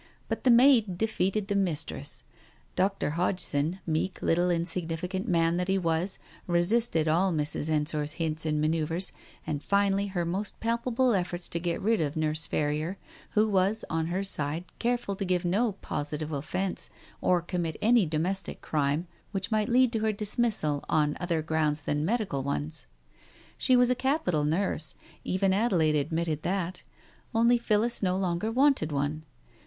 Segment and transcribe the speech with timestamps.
[0.29, 2.23] But the maid defeated the mistress.
[2.75, 3.11] Dr.
[3.11, 9.11] Hodgson, meek, little insignificant man that he was, resisted all Mrs Ensor's hints and manoeuvres,
[9.45, 12.97] and finally, her most pal pable efforts to get rid of Nurse Ferrier,
[13.33, 16.89] who was, on her side, careful to give no positive offence,
[17.21, 22.03] or commit any domestic crime which might lead to her dismissal on other grounds than
[22.03, 22.87] medical ones.
[23.55, 26.81] She was a capital nurse, even Adelaide admitted that,
[27.35, 29.25] only Phillis no longer wanted one.